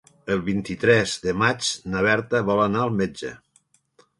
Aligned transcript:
El 0.35 0.39
vint-i-tres 0.45 1.13
de 1.27 1.35
maig 1.41 1.69
na 1.93 2.03
Berta 2.09 2.41
vol 2.51 2.63
anar 2.65 2.83
al 2.87 2.99
metge. 3.03 3.35